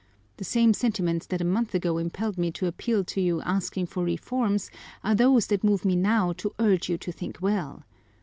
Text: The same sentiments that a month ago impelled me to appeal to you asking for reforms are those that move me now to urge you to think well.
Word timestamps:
The 0.37 0.43
same 0.43 0.73
sentiments 0.73 1.27
that 1.27 1.41
a 1.41 1.45
month 1.45 1.75
ago 1.75 1.99
impelled 1.99 2.35
me 2.35 2.49
to 2.53 2.65
appeal 2.65 3.03
to 3.03 3.21
you 3.21 3.39
asking 3.43 3.85
for 3.85 4.03
reforms 4.03 4.71
are 5.03 5.13
those 5.13 5.45
that 5.45 5.63
move 5.63 5.85
me 5.85 5.95
now 5.95 6.33
to 6.37 6.55
urge 6.57 6.89
you 6.89 6.97
to 6.97 7.11
think 7.11 7.37
well. 7.39 7.83